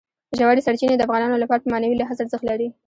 ژورې 0.37 0.61
سرچینې 0.67 0.95
د 0.97 1.01
افغانانو 1.07 1.41
لپاره 1.43 1.61
په 1.61 1.69
معنوي 1.73 1.95
لحاظ 1.97 2.17
ارزښت 2.21 2.45
لري. 2.47 2.67